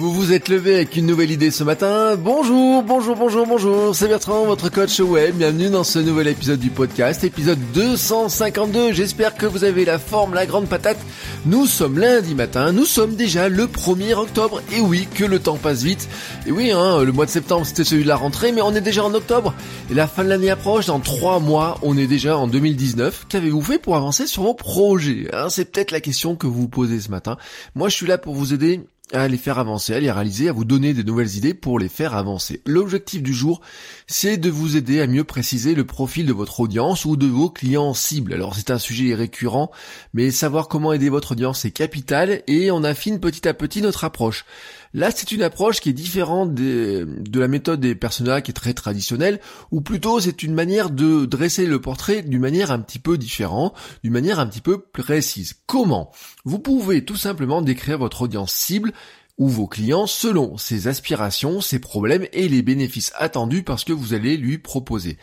Vous 0.00 0.14
vous 0.14 0.32
êtes 0.32 0.48
levé 0.48 0.76
avec 0.76 0.96
une 0.96 1.04
nouvelle 1.04 1.30
idée 1.30 1.50
ce 1.50 1.62
matin. 1.62 2.16
Bonjour, 2.16 2.82
bonjour, 2.82 3.16
bonjour, 3.16 3.46
bonjour. 3.46 3.94
C'est 3.94 4.08
Bertrand, 4.08 4.46
votre 4.46 4.70
coach 4.70 4.98
web. 4.98 5.34
Bienvenue 5.34 5.68
dans 5.68 5.84
ce 5.84 5.98
nouvel 5.98 6.28
épisode 6.28 6.58
du 6.58 6.70
podcast, 6.70 7.22
épisode 7.22 7.58
252. 7.74 8.94
J'espère 8.94 9.34
que 9.34 9.44
vous 9.44 9.62
avez 9.62 9.84
la 9.84 9.98
forme, 9.98 10.32
la 10.32 10.46
grande 10.46 10.68
patate. 10.68 10.96
Nous 11.44 11.66
sommes 11.66 11.98
lundi 11.98 12.34
matin. 12.34 12.72
Nous 12.72 12.86
sommes 12.86 13.14
déjà 13.14 13.50
le 13.50 13.66
1er 13.66 14.14
octobre. 14.14 14.62
Et 14.74 14.80
oui, 14.80 15.06
que 15.14 15.24
le 15.24 15.38
temps 15.38 15.58
passe 15.58 15.82
vite. 15.82 16.08
Et 16.46 16.50
oui, 16.50 16.70
hein, 16.70 17.02
le 17.04 17.12
mois 17.12 17.26
de 17.26 17.30
septembre, 17.30 17.66
c'était 17.66 17.84
celui 17.84 18.04
de 18.04 18.08
la 18.08 18.16
rentrée, 18.16 18.52
mais 18.52 18.62
on 18.62 18.74
est 18.74 18.80
déjà 18.80 19.04
en 19.04 19.12
octobre. 19.12 19.52
Et 19.90 19.94
la 19.94 20.08
fin 20.08 20.24
de 20.24 20.30
l'année 20.30 20.48
approche. 20.48 20.86
Dans 20.86 21.00
trois 21.00 21.40
mois, 21.40 21.78
on 21.82 21.98
est 21.98 22.06
déjà 22.06 22.38
en 22.38 22.46
2019. 22.46 23.26
Qu'avez-vous 23.28 23.60
fait 23.60 23.78
pour 23.78 23.96
avancer 23.96 24.26
sur 24.26 24.44
vos 24.44 24.54
projets 24.54 25.28
hein? 25.34 25.50
C'est 25.50 25.66
peut-être 25.66 25.90
la 25.90 26.00
question 26.00 26.36
que 26.36 26.46
vous 26.46 26.62
vous 26.62 26.68
posez 26.68 27.00
ce 27.00 27.10
matin. 27.10 27.36
Moi, 27.74 27.90
je 27.90 27.96
suis 27.96 28.06
là 28.06 28.16
pour 28.16 28.34
vous 28.34 28.54
aider 28.54 28.80
à 29.12 29.28
les 29.28 29.36
faire 29.36 29.58
avancer, 29.58 29.94
à 29.94 30.00
les 30.00 30.10
réaliser, 30.10 30.48
à 30.48 30.52
vous 30.52 30.64
donner 30.64 30.94
des 30.94 31.04
nouvelles 31.04 31.36
idées 31.36 31.54
pour 31.54 31.78
les 31.78 31.88
faire 31.88 32.14
avancer. 32.14 32.62
L'objectif 32.66 33.22
du 33.22 33.34
jour, 33.34 33.60
c'est 34.06 34.36
de 34.36 34.50
vous 34.50 34.76
aider 34.76 35.00
à 35.00 35.06
mieux 35.06 35.24
préciser 35.24 35.74
le 35.74 35.84
profil 35.84 36.26
de 36.26 36.32
votre 36.32 36.60
audience 36.60 37.04
ou 37.04 37.16
de 37.16 37.26
vos 37.26 37.50
clients 37.50 37.94
cibles. 37.94 38.34
Alors 38.34 38.54
c'est 38.54 38.70
un 38.70 38.78
sujet 38.78 39.14
récurrent, 39.14 39.70
mais 40.14 40.30
savoir 40.30 40.68
comment 40.68 40.92
aider 40.92 41.08
votre 41.08 41.32
audience 41.32 41.64
est 41.64 41.70
capital 41.70 42.42
et 42.46 42.70
on 42.70 42.84
affine 42.84 43.20
petit 43.20 43.48
à 43.48 43.54
petit 43.54 43.82
notre 43.82 44.04
approche. 44.04 44.44
Là, 44.92 45.10
c'est 45.14 45.30
une 45.30 45.42
approche 45.42 45.80
qui 45.80 45.88
est 45.88 45.92
différente 45.92 46.52
de 46.54 47.06
la 47.34 47.48
méthode 47.48 47.80
des 47.80 47.94
personnages 47.94 48.42
qui 48.42 48.50
est 48.50 48.54
très 48.54 48.74
traditionnelle, 48.74 49.40
ou 49.70 49.80
plutôt 49.80 50.18
c'est 50.18 50.42
une 50.42 50.54
manière 50.54 50.90
de 50.90 51.26
dresser 51.26 51.66
le 51.66 51.80
portrait 51.80 52.22
d'une 52.22 52.40
manière 52.40 52.72
un 52.72 52.80
petit 52.80 52.98
peu 52.98 53.16
différente, 53.16 53.74
d'une 54.02 54.12
manière 54.12 54.40
un 54.40 54.46
petit 54.46 54.60
peu 54.60 54.80
précise. 54.80 55.54
Comment? 55.66 56.10
Vous 56.44 56.58
pouvez 56.58 57.04
tout 57.04 57.16
simplement 57.16 57.62
décrire 57.62 57.98
votre 57.98 58.22
audience 58.22 58.52
cible 58.52 58.92
ou 59.40 59.48
vos 59.48 59.66
clients 59.66 60.06
selon 60.06 60.58
ses 60.58 60.86
aspirations, 60.86 61.62
ses 61.62 61.78
problèmes 61.78 62.26
et 62.34 62.46
les 62.46 62.60
bénéfices 62.60 63.10
attendus 63.16 63.62
parce 63.62 63.84
que 63.84 63.92
vous 63.92 64.12
allez 64.12 64.36
lui 64.36 64.58
proposer. 64.58 65.16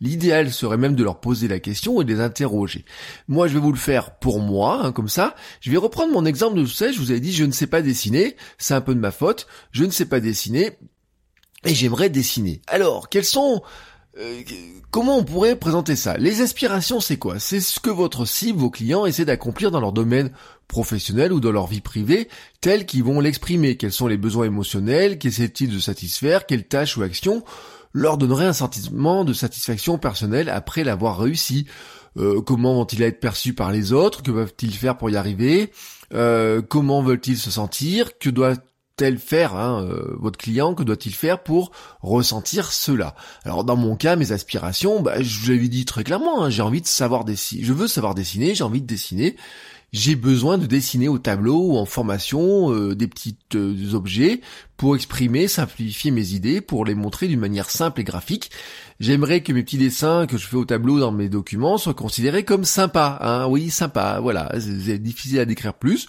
L'idéal 0.00 0.52
serait 0.52 0.76
même 0.76 0.94
de 0.94 1.02
leur 1.02 1.18
poser 1.20 1.48
la 1.48 1.58
question 1.58 2.00
et 2.00 2.04
de 2.04 2.14
les 2.14 2.20
interroger. 2.20 2.84
Moi, 3.26 3.48
je 3.48 3.54
vais 3.54 3.60
vous 3.60 3.72
le 3.72 3.78
faire 3.78 4.16
pour 4.18 4.38
moi, 4.38 4.80
hein, 4.84 4.92
comme 4.92 5.08
ça. 5.08 5.34
Je 5.60 5.72
vais 5.72 5.76
reprendre 5.76 6.12
mon 6.12 6.24
exemple 6.24 6.56
de 6.56 6.62
tout 6.62 6.70
ça. 6.70 6.92
Je 6.92 7.00
vous 7.00 7.10
avais 7.10 7.18
dit, 7.18 7.32
je 7.32 7.44
ne 7.44 7.50
sais 7.50 7.66
pas 7.66 7.82
dessiner. 7.82 8.36
C'est 8.58 8.74
un 8.74 8.80
peu 8.80 8.94
de 8.94 9.00
ma 9.00 9.10
faute. 9.10 9.48
Je 9.72 9.84
ne 9.84 9.90
sais 9.90 10.06
pas 10.06 10.20
dessiner. 10.20 10.78
Et 11.64 11.74
j'aimerais 11.74 12.10
dessiner. 12.10 12.62
Alors, 12.68 13.08
quels 13.08 13.24
sont 13.24 13.60
euh, 14.16 14.42
comment 14.92 15.18
on 15.18 15.24
pourrait 15.24 15.56
présenter 15.56 15.96
ça? 15.96 16.16
Les 16.16 16.40
aspirations, 16.40 17.00
c'est 17.00 17.16
quoi? 17.16 17.40
C'est 17.40 17.60
ce 17.60 17.80
que 17.80 17.90
votre 17.90 18.24
cible, 18.24 18.60
vos 18.60 18.70
clients, 18.70 19.06
essaient 19.06 19.24
d'accomplir 19.24 19.72
dans 19.72 19.80
leur 19.80 19.92
domaine 19.92 20.30
professionnel 20.68 21.32
ou 21.32 21.40
dans 21.40 21.52
leur 21.52 21.66
vie 21.66 21.80
privée, 21.80 22.28
tels 22.60 22.86
qu'ils 22.86 23.04
vont 23.04 23.20
l'exprimer. 23.20 23.76
Quels 23.76 23.92
sont 23.92 24.06
les 24.06 24.16
besoins 24.16 24.46
émotionnels? 24.46 25.18
Qu'essaient-ils 25.18 25.72
de 25.72 25.78
satisfaire? 25.78 26.46
Quelles 26.46 26.66
tâches 26.66 26.96
ou 26.96 27.02
actions 27.02 27.44
leur 27.92 28.18
donneraient 28.18 28.46
un 28.46 28.52
sentiment 28.52 29.24
de 29.24 29.32
satisfaction 29.32 29.98
personnelle 29.98 30.48
après 30.48 30.84
l'avoir 30.84 31.18
réussi? 31.18 31.66
Euh, 32.16 32.40
Comment 32.40 32.74
vont-ils 32.74 33.02
être 33.02 33.20
perçus 33.20 33.54
par 33.54 33.72
les 33.72 33.92
autres? 33.92 34.22
Que 34.22 34.30
peuvent-ils 34.30 34.74
faire 34.74 34.96
pour 34.96 35.10
y 35.10 35.16
arriver? 35.16 35.72
Euh, 36.12 36.62
Comment 36.62 37.02
veulent-ils 37.02 37.38
se 37.38 37.50
sentir? 37.50 38.18
Que 38.18 38.30
doit 38.30 38.54
tel 38.96 39.18
faire 39.18 39.56
hein, 39.56 39.84
euh, 39.84 40.14
votre 40.20 40.38
client? 40.38 40.74
Que 40.74 40.84
doit-il 40.84 41.12
faire 41.12 41.42
pour 41.42 41.72
ressentir 42.00 42.70
cela? 42.70 43.16
Alors 43.44 43.64
dans 43.64 43.76
mon 43.76 43.96
cas, 43.96 44.14
mes 44.14 44.30
aspirations, 44.30 45.00
bah, 45.00 45.20
je 45.20 45.52
l'avais 45.52 45.68
dit 45.68 45.84
très 45.84 46.04
clairement, 46.04 46.44
hein, 46.44 46.50
j'ai 46.50 46.62
envie 46.62 46.80
de 46.80 46.86
savoir 46.86 47.24
dessiner, 47.24 47.64
je 47.64 47.72
veux 47.72 47.88
savoir 47.88 48.14
dessiner, 48.14 48.54
j'ai 48.54 48.62
envie 48.64 48.82
de 48.82 48.86
dessiner, 48.86 49.36
j'ai 49.94 50.16
besoin 50.16 50.58
de 50.58 50.66
dessiner 50.66 51.06
au 51.06 51.18
tableau 51.18 51.68
ou 51.68 51.76
en 51.76 51.84
formation 51.84 52.72
euh, 52.72 52.96
des 52.96 53.06
petits 53.06 53.36
euh, 53.54 53.94
objets 53.94 54.40
pour 54.76 54.96
exprimer, 54.96 55.46
simplifier 55.46 56.10
mes 56.10 56.32
idées, 56.32 56.60
pour 56.60 56.84
les 56.84 56.96
montrer 56.96 57.28
d'une 57.28 57.38
manière 57.38 57.70
simple 57.70 58.00
et 58.00 58.04
graphique. 58.04 58.50
J'aimerais 58.98 59.44
que 59.44 59.52
mes 59.52 59.62
petits 59.62 59.78
dessins 59.78 60.26
que 60.26 60.36
je 60.36 60.48
fais 60.48 60.56
au 60.56 60.64
tableau 60.64 60.98
dans 60.98 61.12
mes 61.12 61.28
documents 61.28 61.78
soient 61.78 61.94
considérés 61.94 62.44
comme 62.44 62.64
sympas. 62.64 63.18
Hein 63.20 63.46
oui, 63.46 63.70
sympa, 63.70 64.18
voilà, 64.20 64.52
c'est 64.58 64.98
difficile 64.98 65.38
à 65.38 65.44
décrire 65.44 65.74
plus. 65.74 66.08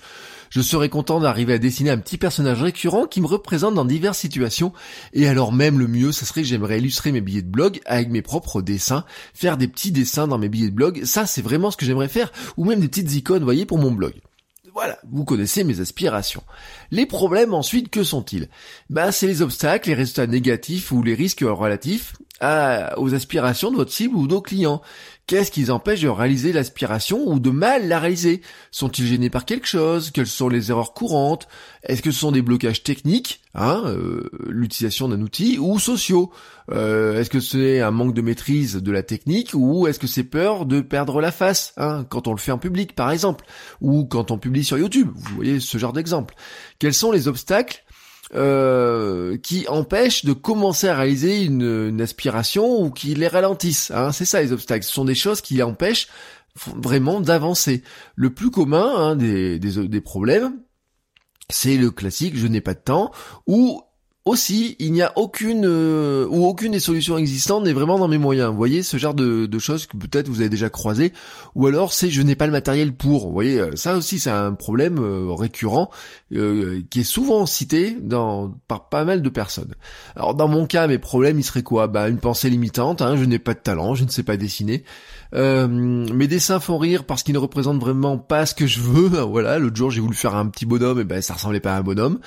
Je 0.56 0.62
serais 0.62 0.88
content 0.88 1.20
d'arriver 1.20 1.52
à 1.52 1.58
dessiner 1.58 1.90
un 1.90 1.98
petit 1.98 2.18
personnage 2.18 2.64
récurrent 2.64 3.08
qui 3.08 3.20
me 3.20 3.26
représente 3.26 3.74
dans 3.74 3.84
diverses 3.84 4.20
situations. 4.20 4.72
Et 5.12 5.28
alors 5.28 5.52
même 5.52 5.78
le 5.78 5.90
mieux, 5.90 6.14
ça 6.14 6.26
serait 6.26 6.44
que 6.44 6.48
j'aimerais 6.48 6.78
illustrer 6.78 7.12
mes 7.12 7.20
billets 7.20 7.42
de 7.42 7.50
blog 7.50 7.82
avec 7.86 8.08
mes 8.08 8.22
propres 8.22 8.62
dessins, 8.62 9.04
faire 9.34 9.58
des 9.58 9.68
petits 9.68 9.92
dessins 9.92 10.30
dans 10.30 10.38
mes 10.38 10.48
billets 10.48 10.70
de 10.70 10.74
blog. 10.74 11.04
Ça, 11.04 11.26
c'est 11.26 11.42
vraiment 11.42 11.72
ce 11.72 11.76
que 11.76 11.86
j'aimerais 11.86 12.08
faire. 12.08 12.32
Ou 12.56 12.64
même 12.64 12.80
des 12.80 12.88
petites 12.88 13.14
icônes, 13.16 13.44
voyez, 13.44 13.66
pour 13.66 13.80
mon 13.80 13.92
blog. 13.92 14.14
Voilà, 14.74 14.98
vous 15.12 15.26
connaissez 15.26 15.66
mes 15.66 15.82
aspirations. 15.82 16.44
Les 16.90 17.06
problèmes 17.06 17.54
ensuite, 17.54 17.90
que 17.90 18.06
sont-ils? 18.06 18.48
Ben 18.90 19.12
c'est 19.12 19.28
les 19.28 19.42
obstacles, 19.42 19.90
les 19.90 19.96
résultats 19.96 20.26
négatifs 20.26 20.94
ou 20.94 21.04
les 21.04 21.16
risques 21.16 21.44
relatifs 21.46 22.14
à, 22.40 23.00
aux 23.00 23.14
aspirations 23.14 23.72
de 23.72 23.78
votre 23.78 23.92
cible 23.92 24.16
ou 24.16 24.28
de 24.28 24.34
vos 24.34 24.42
clients. 24.42 24.82
Qu'est-ce 25.28 25.50
qui 25.50 25.62
les 25.62 25.72
empêche 25.72 26.02
de 26.02 26.08
réaliser 26.08 26.54
l'aspiration 26.54 27.28
ou 27.28 27.40
de 27.40 27.50
mal 27.50 27.88
la 27.88 28.00
réaliser? 28.00 28.42
Sont-ils 28.70 29.08
gênés 29.08 29.32
par 29.32 29.46
quelque 29.46 29.66
chose? 29.66 30.12
Quelles 30.12 30.28
sont 30.28 30.50
les 30.50 30.70
erreurs 30.70 30.94
courantes? 30.94 31.48
Est-ce 31.82 32.04
que 32.04 32.12
ce 32.12 32.20
sont 32.20 32.32
des 32.32 32.44
blocages 32.44 32.84
techniques, 32.84 33.42
hein, 33.56 33.82
euh, 33.88 34.30
l'utilisation 34.48 35.08
d'un 35.08 35.22
outil, 35.22 35.58
ou 35.58 35.80
sociaux? 35.80 36.32
Euh, 36.72 37.20
Est-ce 37.20 37.32
que 37.32 37.40
c'est 37.40 37.82
un 37.82 37.90
manque 37.90 38.14
de 38.14 38.22
maîtrise 38.22 38.76
de 38.76 38.92
la 38.92 39.02
technique 39.02 39.52
ou 39.54 39.88
est-ce 39.88 40.00
que 40.00 40.08
c'est 40.08 40.24
peur 40.24 40.66
de 40.66 40.82
perdre 40.82 41.22
la 41.22 41.32
face 41.32 41.74
hein, 41.78 42.06
quand 42.10 42.28
on 42.28 42.32
le 42.32 42.40
fait 42.40 42.52
en 42.52 42.58
public 42.60 42.94
par 42.94 43.10
exemple? 43.10 43.46
Ou 43.82 44.06
quand 44.06 44.30
on 44.30 44.38
publie 44.38 44.64
sur 44.64 44.78
YouTube 44.78 45.10
Vous 45.16 45.36
voyez 45.36 45.60
ce 45.60 45.78
genre 45.78 45.94
d'exemple. 45.94 46.36
Quels 46.78 46.94
sont 46.94 47.12
les 47.12 47.28
obstacles 47.28 47.85
euh, 48.34 49.38
qui 49.38 49.68
empêchent 49.68 50.26
de 50.26 50.34
commencer 50.34 50.88
à 50.88 50.96
réaliser 50.96 51.44
une, 51.44 52.02
aspiration 52.02 52.82
ou 52.82 52.90
qui 52.90 53.14
les 53.14 53.28
ralentissent. 53.28 53.92
Hein. 53.92 54.12
C'est 54.12 54.26
ça 54.26 54.42
les 54.42 54.52
obstacles. 54.52 54.86
Ce 54.86 54.94
sont 54.94 55.06
des 55.06 55.16
choses 55.16 55.42
qui 55.42 55.62
empêchent 55.62 56.08
vraiment 56.56 57.22
d'avancer. 57.22 57.84
Le 58.16 58.32
plus 58.32 58.50
commun 58.50 58.94
hein, 58.96 59.16
des, 59.16 59.60
des, 59.60 59.88
des 59.88 60.02
problèmes, 60.02 60.54
c'est 61.50 61.78
le 61.78 61.92
classique 61.92 62.36
je 62.36 62.48
n'ai 62.48 62.62
pas 62.62 62.74
de 62.74 62.80
temps 62.80 63.12
ou 63.46 63.82
aussi, 64.26 64.76
il 64.80 64.92
n'y 64.92 65.04
a 65.04 65.14
aucune 65.18 65.66
euh, 65.68 66.26
ou 66.28 66.48
aucune 66.48 66.72
des 66.72 66.80
solutions 66.80 67.16
existantes 67.16 67.64
n'est 67.64 67.74
vraiment 67.74 68.00
dans 68.00 68.08
mes 68.08 68.18
moyens. 68.18 68.50
Vous 68.50 68.58
voyez 68.58 68.82
ce 68.82 68.98
genre 68.98 69.14
de, 69.14 69.48
choses 69.60 69.86
que 69.86 69.98
peut-être 69.98 70.28
vous 70.28 70.42
avez 70.42 70.50
déjà 70.50 70.70
croisé, 70.70 71.14
ou 71.54 71.68
alors 71.68 71.94
c'est 71.94 72.10
je 72.10 72.24
n'ai 72.24 72.36
pas 72.36 72.48
le 72.48 72.52
matériel 72.52 72.94
pour. 72.94 73.28
Vous 73.28 73.34
voyez, 73.34 73.60
euh, 73.60 73.76
ça 73.76 73.96
aussi 73.96 74.20
c'est 74.20 74.32
un 74.32 74.54
problème 74.54 74.98
euh, 74.98 75.32
récurrent 75.32 75.92
qui 76.32 77.00
est 77.00 77.04
souvent 77.04 77.46
cité 77.46 77.98
par 78.68 78.90
pas 78.90 79.06
mal 79.06 79.22
de 79.22 79.30
personnes. 79.30 79.76
Alors 80.16 80.34
dans 80.34 80.48
mon 80.48 80.66
cas, 80.66 80.88
mes 80.88 80.98
problèmes, 80.98 81.40
ils 81.40 81.44
seraient 81.44 81.64
quoi? 81.64 81.88
Bah 81.88 82.10
une 82.10 82.18
pensée 82.18 82.50
limitante. 82.50 83.02
Hein, 83.02 83.16
je 83.16 83.24
n'ai 83.26 83.40
pas 83.40 83.54
de 83.54 83.60
talent, 83.60 83.94
je 83.94 84.06
ne 84.06 84.10
sais 84.10 84.24
pas 84.24 84.36
dessiner. 84.36 84.84
Euh, 85.34 85.68
mes 85.68 86.28
dessins 86.28 86.60
font 86.60 86.78
rire 86.78 87.04
parce 87.04 87.24
qu'ils 87.24 87.34
ne 87.34 87.40
représentent 87.40 87.80
vraiment 87.80 88.18
pas 88.18 88.46
ce 88.46 88.54
que 88.54 88.68
je 88.68 88.80
veux. 88.80 89.08
voilà, 89.22 89.60
l'autre 89.60 89.76
jour 89.76 89.92
j'ai 89.92 90.02
voulu 90.02 90.16
faire 90.16 90.36
un 90.36 90.48
petit 90.48 90.66
bonhomme, 90.66 91.00
et 91.00 91.04
ben 91.04 91.22
ça 91.22 91.34
ressemblait 91.34 91.60
pas 91.60 91.74
à 91.74 91.78
un 91.78 91.82
bonhomme. 91.82 92.20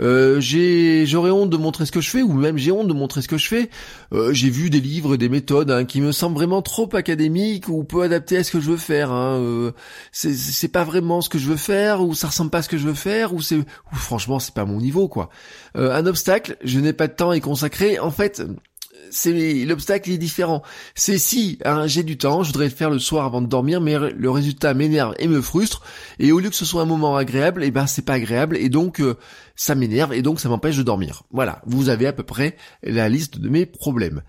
Euh, 0.00 0.40
j'aurais 0.40 1.30
honte 1.30 1.50
de 1.50 1.56
montrer 1.56 1.86
ce 1.86 1.92
que 1.92 2.00
je 2.00 2.10
fais, 2.10 2.22
ou 2.22 2.32
même 2.32 2.58
j'ai 2.58 2.72
honte 2.72 2.88
de 2.88 2.92
montrer 2.92 3.22
ce 3.22 3.28
que 3.28 3.38
je 3.38 3.48
fais. 3.48 3.70
Euh, 4.12 4.32
j'ai 4.32 4.50
vu 4.50 4.70
des 4.70 4.80
livres, 4.80 5.16
des 5.16 5.28
méthodes 5.28 5.70
hein, 5.70 5.84
qui 5.84 6.00
me 6.00 6.12
semblent 6.12 6.36
vraiment 6.36 6.62
trop 6.62 6.88
académiques 6.94 7.68
ou 7.68 7.84
peu 7.84 8.02
adaptés 8.02 8.36
à 8.38 8.44
ce 8.44 8.50
que 8.50 8.60
je 8.60 8.70
veux 8.70 8.76
faire. 8.76 9.12
Hein. 9.12 9.72
C'est 10.12 10.68
pas 10.68 10.84
vraiment 10.84 11.20
ce 11.20 11.28
que 11.28 11.38
je 11.38 11.48
veux 11.48 11.56
faire, 11.56 12.02
ou 12.02 12.14
ça 12.14 12.28
ressemble 12.28 12.50
pas 12.50 12.58
à 12.58 12.62
ce 12.62 12.68
que 12.68 12.78
je 12.78 12.86
veux 12.86 12.94
faire, 12.94 13.34
ou 13.34 13.42
c'est, 13.42 13.58
franchement 13.92 14.38
c'est 14.38 14.54
pas 14.54 14.64
mon 14.64 14.78
niveau 14.78 15.08
quoi. 15.08 15.30
Un 15.74 16.06
obstacle, 16.06 16.56
je 16.64 16.80
n'ai 16.80 16.92
pas 16.92 17.08
de 17.08 17.14
temps 17.14 17.30
à 17.30 17.36
y 17.36 17.40
consacrer. 17.40 17.98
En 17.98 18.10
fait, 18.10 18.42
c'est 19.10 19.64
l'obstacle 19.64 20.10
est 20.10 20.18
différent. 20.18 20.62
C'est 20.94 21.18
si 21.18 21.58
hein, 21.64 21.86
j'ai 21.86 22.02
du 22.02 22.16
temps, 22.16 22.42
je 22.42 22.48
voudrais 22.48 22.66
le 22.66 22.74
faire 22.74 22.90
le 22.90 22.98
soir 22.98 23.24
avant 23.24 23.40
de 23.40 23.46
dormir, 23.46 23.80
mais 23.80 23.96
le 23.98 24.30
résultat 24.30 24.74
m'énerve 24.74 25.14
et 25.18 25.28
me 25.28 25.40
frustre. 25.40 25.82
Et 26.18 26.32
au 26.32 26.40
lieu 26.40 26.50
que 26.50 26.56
ce 26.56 26.64
soit 26.64 26.82
un 26.82 26.86
moment 26.86 27.16
agréable, 27.16 27.62
et 27.62 27.68
eh 27.68 27.70
ben 27.70 27.86
c'est 27.86 28.04
pas 28.04 28.14
agréable 28.14 28.56
et 28.56 28.68
donc 28.68 29.00
euh, 29.00 29.16
ça 29.56 29.74
m'énerve 29.74 30.12
et 30.12 30.22
donc 30.22 30.40
ça 30.40 30.48
m'empêche 30.48 30.76
de 30.76 30.82
dormir. 30.82 31.24
Voilà, 31.30 31.62
vous 31.66 31.88
avez 31.88 32.06
à 32.06 32.12
peu 32.12 32.22
près 32.22 32.56
la 32.82 33.08
liste 33.08 33.38
de 33.38 33.48
mes 33.48 33.66
problèmes. 33.66 34.22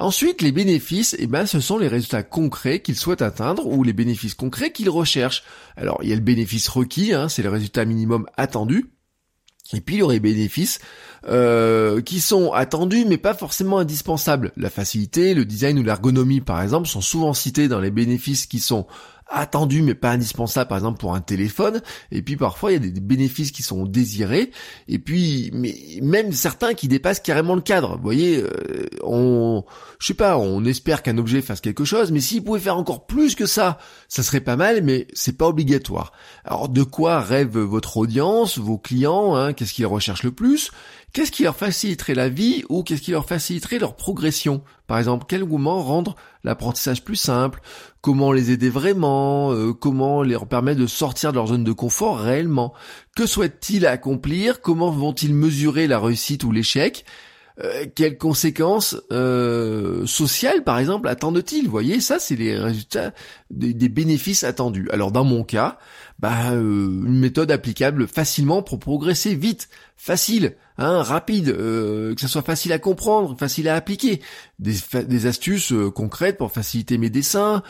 Ensuite, 0.00 0.40
les 0.40 0.50
bénéfices, 0.50 1.14
eh 1.18 1.26
ben, 1.26 1.44
ce 1.44 1.60
sont 1.60 1.76
les 1.76 1.86
résultats 1.86 2.22
concrets 2.22 2.80
qu'ils 2.80 2.96
souhaitent 2.96 3.20
atteindre 3.20 3.66
ou 3.66 3.84
les 3.84 3.92
bénéfices 3.92 4.32
concrets 4.32 4.72
qu'ils 4.72 4.88
recherchent. 4.88 5.44
Alors, 5.76 5.98
il 6.02 6.08
y 6.08 6.12
a 6.12 6.14
le 6.14 6.22
bénéfice 6.22 6.68
requis, 6.68 7.12
hein, 7.12 7.28
c'est 7.28 7.42
le 7.42 7.50
résultat 7.50 7.84
minimum 7.84 8.26
attendu. 8.38 8.90
Et 9.72 9.80
puis 9.80 9.96
il 9.96 9.98
y 9.98 10.02
aurait 10.02 10.20
bénéfices 10.20 10.80
euh, 11.28 12.00
qui 12.00 12.20
sont 12.20 12.52
attendus 12.52 13.04
mais 13.06 13.18
pas 13.18 13.34
forcément 13.34 13.78
indispensables. 13.78 14.52
La 14.56 14.70
facilité, 14.70 15.34
le 15.34 15.44
design 15.44 15.78
ou 15.78 15.82
l'ergonomie 15.82 16.40
par 16.40 16.62
exemple 16.62 16.88
sont 16.88 17.00
souvent 17.00 17.34
cités 17.34 17.68
dans 17.68 17.80
les 17.80 17.90
bénéfices 17.90 18.46
qui 18.46 18.58
sont 18.58 18.86
attendu 19.30 19.82
mais 19.82 19.94
pas 19.94 20.10
indispensable 20.10 20.68
par 20.68 20.78
exemple 20.78 20.98
pour 20.98 21.14
un 21.14 21.20
téléphone. 21.20 21.80
Et 22.10 22.22
puis 22.22 22.36
parfois 22.36 22.72
il 22.72 22.84
y 22.84 22.88
a 22.88 22.90
des 22.90 23.00
bénéfices 23.00 23.52
qui 23.52 23.62
sont 23.62 23.86
désirés. 23.86 24.50
Et 24.88 24.98
puis 24.98 25.50
mais 25.54 25.74
même 26.02 26.32
certains 26.32 26.74
qui 26.74 26.88
dépassent 26.88 27.20
carrément 27.20 27.54
le 27.54 27.60
cadre. 27.60 27.96
Vous 27.96 28.02
voyez 28.02 28.42
euh, 28.42 28.86
on 29.02 29.64
je 29.98 30.06
sais 30.08 30.14
pas 30.14 30.38
on 30.38 30.64
espère 30.64 31.02
qu'un 31.02 31.18
objet 31.18 31.42
fasse 31.42 31.60
quelque 31.60 31.84
chose 31.84 32.10
mais 32.12 32.20
s'il 32.20 32.42
pouvait 32.44 32.60
faire 32.60 32.76
encore 32.76 33.06
plus 33.06 33.34
que 33.34 33.46
ça 33.46 33.78
ça 34.08 34.22
serait 34.22 34.40
pas 34.40 34.56
mal 34.56 34.82
mais 34.82 35.06
c'est 35.12 35.36
pas 35.36 35.46
obligatoire. 35.46 36.12
Alors 36.44 36.68
de 36.68 36.82
quoi 36.82 37.20
rêve 37.20 37.58
votre 37.58 37.96
audience 37.96 38.58
vos 38.58 38.78
clients 38.78 39.36
hein, 39.36 39.52
qu'est-ce 39.52 39.74
qu'ils 39.74 39.86
recherchent 39.86 40.24
le 40.24 40.32
plus? 40.32 40.70
Qu'est-ce 41.12 41.32
qui 41.32 41.42
leur 41.42 41.56
faciliterait 41.56 42.14
la 42.14 42.28
vie 42.28 42.62
ou 42.68 42.84
qu'est-ce 42.84 43.02
qui 43.02 43.10
leur 43.10 43.26
faciliterait 43.26 43.80
leur 43.80 43.96
progression? 43.96 44.62
Par 44.86 44.98
exemple, 44.98 45.26
quel 45.28 45.44
moment 45.44 45.82
rendre 45.82 46.14
l'apprentissage 46.44 47.04
plus 47.04 47.16
simple 47.16 47.60
Comment 48.00 48.32
les 48.32 48.50
aider 48.50 48.70
vraiment 48.70 49.52
euh, 49.52 49.72
Comment 49.72 50.22
leur 50.22 50.46
permettre 50.46 50.80
de 50.80 50.86
sortir 50.86 51.32
de 51.32 51.36
leur 51.36 51.48
zone 51.48 51.64
de 51.64 51.72
confort 51.72 52.18
réellement. 52.18 52.72
Que 53.14 53.26
souhaitent-ils 53.26 53.86
accomplir? 53.86 54.60
Comment 54.60 54.90
vont-ils 54.90 55.34
mesurer 55.34 55.86
la 55.86 55.98
réussite 55.98 56.44
ou 56.44 56.52
l'échec? 56.52 57.04
Euh, 57.62 57.84
quelles 57.94 58.16
conséquences 58.16 58.96
euh, 59.12 60.06
sociales, 60.06 60.64
par 60.64 60.78
exemple, 60.78 61.08
attendent-ils? 61.08 61.68
Voyez, 61.68 62.00
ça, 62.00 62.18
c'est 62.18 62.36
les 62.36 62.56
résultats 62.56 63.12
des, 63.50 63.88
bénéfices 63.88 64.44
attendus. 64.44 64.88
Alors, 64.92 65.12
dans 65.12 65.24
mon 65.24 65.44
cas, 65.44 65.78
bah, 66.20 66.52
euh, 66.52 66.60
une 66.60 67.18
méthode 67.18 67.50
applicable 67.50 68.06
facilement 68.06 68.62
pour 68.62 68.78
progresser 68.78 69.34
vite, 69.34 69.70
facile, 69.96 70.54
hein, 70.76 71.02
rapide, 71.02 71.48
euh, 71.48 72.14
que 72.14 72.20
ça 72.20 72.28
soit 72.28 72.42
facile 72.42 72.74
à 72.74 72.78
comprendre, 72.78 73.38
facile 73.38 73.70
à 73.70 73.74
appliquer, 73.74 74.20
des, 74.58 75.26
astuces 75.26 75.72
euh, 75.72 75.90
concrètes 75.90 76.36
pour 76.36 76.52
faciliter 76.52 76.98
mes 76.98 77.08
dessins, 77.08 77.62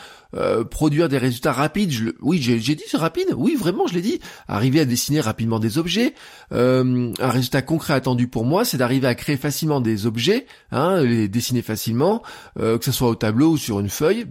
produire 0.69 1.07
des 1.07 1.17
résultats 1.17 1.53
rapides. 1.53 1.91
Je, 1.91 2.09
oui, 2.21 2.41
j'ai 2.41 2.59
dit 2.59 2.83
c'est 2.87 2.97
rapide, 2.97 3.33
oui 3.37 3.55
vraiment, 3.55 3.87
je 3.87 3.93
l'ai 3.93 4.01
dit. 4.01 4.19
Arriver 4.49 4.81
à 4.81 4.85
dessiner 4.85 5.21
rapidement 5.21 5.59
des 5.59 5.77
objets. 5.77 6.13
un 6.51 7.13
résultat 7.19 7.61
concret 7.61 7.93
attendu 7.93 8.27
pour 8.27 8.43
moi, 8.43 8.65
c'est 8.65 8.77
d'arriver 8.77 9.07
à 9.07 9.15
créer 9.15 9.37
facilement 9.37 9.79
des 9.79 10.05
objets, 10.05 10.45
hein, 10.71 11.01
les 11.01 11.29
dessiner 11.29 11.61
facilement, 11.61 12.21
que 12.57 12.79
ce 12.81 12.91
soit 12.91 13.09
au 13.09 13.15
tableau 13.15 13.51
ou 13.51 13.57
sur 13.57 13.79
une 13.79 13.89
feuille 13.89 14.25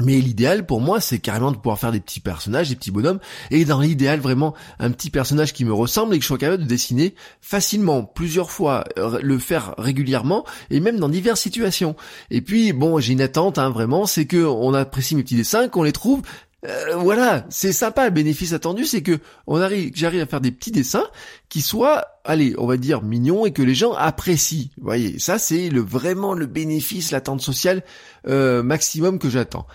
mais 0.00 0.18
l'idéal 0.20 0.66
pour 0.66 0.80
moi, 0.80 1.00
c'est 1.00 1.18
carrément 1.18 1.52
de 1.52 1.56
pouvoir 1.56 1.78
faire 1.78 1.92
des 1.92 2.00
petits 2.00 2.20
personnages, 2.20 2.68
des 2.68 2.76
petits 2.76 2.90
bonhommes, 2.90 3.20
et 3.50 3.64
dans 3.64 3.80
l'idéal 3.80 4.18
vraiment 4.18 4.54
un 4.80 4.90
petit 4.90 5.10
personnage 5.10 5.52
qui 5.52 5.64
me 5.64 5.72
ressemble 5.72 6.14
et 6.14 6.18
que 6.18 6.22
je 6.22 6.28
sois 6.28 6.38
capable 6.38 6.64
de 6.64 6.68
dessiner 6.68 7.14
facilement, 7.40 8.02
plusieurs 8.02 8.50
fois, 8.50 8.84
euh, 8.98 9.20
le 9.22 9.38
faire 9.38 9.74
régulièrement, 9.78 10.44
et 10.70 10.80
même 10.80 10.98
dans 10.98 11.08
diverses 11.08 11.40
situations. 11.40 11.94
Et 12.30 12.40
puis 12.40 12.72
bon, 12.72 12.98
j'ai 12.98 13.12
une 13.12 13.20
attente 13.20 13.58
hein, 13.58 13.70
vraiment, 13.70 14.06
c'est 14.06 14.26
que 14.26 14.44
on 14.44 14.74
apprécie 14.74 15.14
mes 15.14 15.22
petits 15.22 15.36
dessins, 15.36 15.68
qu'on 15.68 15.84
les 15.84 15.92
trouve 15.92 16.22
euh, 16.66 16.96
voilà, 16.96 17.44
c'est 17.50 17.72
sympa. 17.72 18.06
Le 18.06 18.10
bénéfice 18.10 18.52
attendu, 18.52 18.84
c'est 18.84 19.02
que 19.02 19.18
on 19.46 19.60
arrive, 19.60 19.92
j'arrive 19.94 20.22
à 20.22 20.26
faire 20.26 20.40
des 20.40 20.50
petits 20.50 20.70
dessins 20.70 21.06
qui 21.48 21.60
soient, 21.60 22.04
allez, 22.24 22.54
on 22.58 22.66
va 22.66 22.76
dire 22.76 23.02
mignons 23.02 23.44
et 23.44 23.52
que 23.52 23.62
les 23.62 23.74
gens 23.74 23.92
apprécient. 23.92 24.68
Vous 24.78 24.84
voyez, 24.84 25.18
ça 25.18 25.38
c'est 25.38 25.68
le 25.68 25.80
vraiment 25.80 26.32
le 26.32 26.46
bénéfice, 26.46 27.10
l'attente 27.10 27.42
sociale 27.42 27.82
euh, 28.26 28.62
maximum 28.62 29.18
que 29.18 29.28
j'attends. 29.28 29.66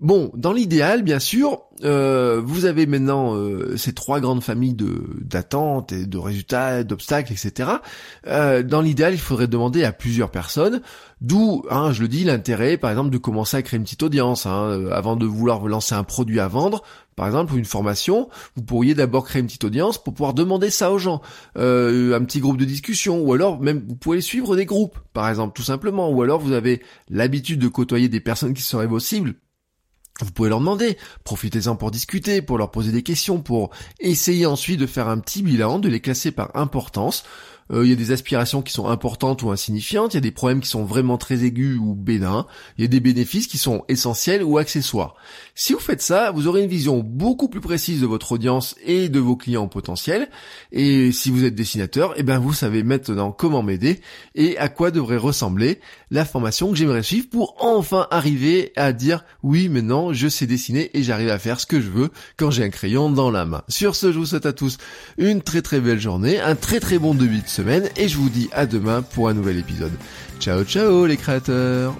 Bon, 0.00 0.32
dans 0.34 0.52
l'idéal, 0.52 1.02
bien 1.02 1.20
sûr, 1.20 1.62
euh, 1.84 2.42
vous 2.44 2.64
avez 2.64 2.84
maintenant 2.84 3.36
euh, 3.36 3.76
ces 3.76 3.92
trois 3.92 4.18
grandes 4.18 4.42
familles 4.42 4.74
de 4.74 5.04
d'attentes 5.20 5.92
et 5.92 6.04
de 6.04 6.18
résultats, 6.18 6.82
d'obstacles, 6.82 7.32
etc. 7.32 7.70
Euh, 8.26 8.64
dans 8.64 8.80
l'idéal, 8.80 9.14
il 9.14 9.20
faudrait 9.20 9.46
demander 9.46 9.84
à 9.84 9.92
plusieurs 9.92 10.32
personnes, 10.32 10.82
d'où, 11.20 11.64
hein, 11.70 11.92
je 11.92 12.02
le 12.02 12.08
dis, 12.08 12.24
l'intérêt, 12.24 12.76
par 12.76 12.90
exemple, 12.90 13.10
de 13.10 13.18
commencer 13.18 13.56
à 13.56 13.62
créer 13.62 13.78
une 13.78 13.84
petite 13.84 14.02
audience, 14.02 14.46
hein, 14.46 14.88
avant 14.90 15.14
de 15.14 15.26
vouloir 15.26 15.64
lancer 15.68 15.94
un 15.94 16.02
produit 16.04 16.40
à 16.40 16.48
vendre. 16.48 16.82
Par 17.14 17.26
exemple, 17.26 17.56
une 17.56 17.64
formation, 17.64 18.28
vous 18.56 18.62
pourriez 18.62 18.94
d'abord 18.94 19.24
créer 19.24 19.40
une 19.40 19.46
petite 19.46 19.62
audience 19.62 20.02
pour 20.02 20.12
pouvoir 20.12 20.34
demander 20.34 20.70
ça 20.70 20.90
aux 20.90 20.98
gens, 20.98 21.22
un 21.54 22.24
petit 22.24 22.40
groupe 22.40 22.56
de 22.56 22.64
discussion, 22.64 23.20
ou 23.20 23.32
alors 23.32 23.60
même 23.60 23.84
vous 23.86 23.94
pouvez 23.94 24.20
suivre 24.20 24.56
des 24.56 24.66
groupes, 24.66 24.98
par 25.12 25.28
exemple, 25.28 25.54
tout 25.54 25.62
simplement, 25.62 26.10
ou 26.10 26.20
alors 26.22 26.40
vous 26.40 26.52
avez 26.52 26.82
l'habitude 27.08 27.60
de 27.60 27.68
côtoyer 27.68 28.08
des 28.08 28.18
personnes 28.18 28.54
qui 28.54 28.62
seraient 28.62 28.88
vos 28.88 28.98
cibles 28.98 29.36
vous 30.20 30.30
pouvez 30.30 30.48
leur 30.48 30.60
demander, 30.60 30.96
profitez-en 31.24 31.74
pour 31.74 31.90
discuter, 31.90 32.40
pour 32.40 32.56
leur 32.56 32.70
poser 32.70 32.92
des 32.92 33.02
questions, 33.02 33.40
pour 33.40 33.70
essayer 33.98 34.46
ensuite 34.46 34.78
de 34.78 34.86
faire 34.86 35.08
un 35.08 35.18
petit 35.18 35.42
bilan, 35.42 35.80
de 35.80 35.88
les 35.88 36.00
classer 36.00 36.30
par 36.30 36.54
importance, 36.54 37.24
euh, 37.72 37.84
il 37.84 37.90
y 37.90 37.92
a 37.92 37.96
des 37.96 38.12
aspirations 38.12 38.62
qui 38.62 38.72
sont 38.72 38.88
importantes 38.88 39.42
ou 39.42 39.50
insignifiantes, 39.50 40.14
il 40.14 40.16
y 40.16 40.18
a 40.18 40.22
des 40.22 40.30
problèmes 40.30 40.60
qui 40.60 40.68
sont 40.68 40.84
vraiment 40.84 41.18
très 41.18 41.44
aigus 41.44 41.78
ou 41.78 41.94
bénins, 41.94 42.46
il 42.76 42.82
y 42.82 42.84
a 42.84 42.88
des 42.88 43.00
bénéfices 43.00 43.46
qui 43.46 43.58
sont 43.58 43.84
essentiels 43.88 44.42
ou 44.42 44.58
accessoires. 44.58 45.14
Si 45.54 45.72
vous 45.72 45.80
faites 45.80 46.02
ça, 46.02 46.30
vous 46.30 46.46
aurez 46.46 46.62
une 46.62 46.68
vision 46.68 46.98
beaucoup 46.98 47.48
plus 47.48 47.60
précise 47.60 48.00
de 48.00 48.06
votre 48.06 48.32
audience 48.32 48.74
et 48.84 49.08
de 49.08 49.20
vos 49.20 49.36
clients 49.36 49.68
potentiels. 49.68 50.28
Et 50.72 51.12
si 51.12 51.30
vous 51.30 51.44
êtes 51.44 51.54
dessinateur, 51.54 52.14
eh 52.16 52.22
ben 52.22 52.38
vous 52.38 52.52
savez 52.52 52.82
maintenant 52.82 53.32
comment 53.32 53.62
m'aider 53.62 54.00
et 54.34 54.58
à 54.58 54.68
quoi 54.68 54.90
devrait 54.90 55.16
ressembler 55.16 55.80
la 56.10 56.24
formation 56.24 56.70
que 56.70 56.76
j'aimerais 56.76 57.02
suivre 57.02 57.28
pour 57.30 57.56
enfin 57.60 58.06
arriver 58.10 58.72
à 58.76 58.92
dire 58.92 59.24
oui 59.42 59.68
maintenant 59.68 60.12
je 60.12 60.28
sais 60.28 60.46
dessiner 60.46 60.90
et 60.94 61.02
j'arrive 61.02 61.30
à 61.30 61.38
faire 61.38 61.60
ce 61.60 61.66
que 61.66 61.80
je 61.80 61.88
veux 61.88 62.10
quand 62.36 62.50
j'ai 62.50 62.64
un 62.64 62.70
crayon 62.70 63.10
dans 63.10 63.30
la 63.30 63.44
main. 63.44 63.62
Sur 63.68 63.96
ce, 63.96 64.12
je 64.12 64.18
vous 64.18 64.26
souhaite 64.26 64.46
à 64.46 64.52
tous 64.52 64.78
une 65.18 65.42
très 65.42 65.62
très 65.62 65.80
belle 65.80 66.00
journée, 66.00 66.40
un 66.40 66.56
très 66.56 66.80
très 66.80 66.98
bon 66.98 67.14
début 67.14 67.42
semaine 67.54 67.88
et 67.96 68.08
je 68.08 68.16
vous 68.18 68.28
dis 68.28 68.48
à 68.52 68.66
demain 68.66 69.02
pour 69.02 69.28
un 69.28 69.34
nouvel 69.34 69.58
épisode. 69.58 69.92
Ciao 70.40 70.64
ciao 70.64 71.06
les 71.06 71.16
créateurs 71.16 71.94